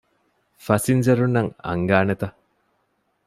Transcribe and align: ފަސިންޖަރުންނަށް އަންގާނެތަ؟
ފަސިންޖަރުންނަށް 0.65 1.51
އަންގާނެތަ؟ 1.65 2.23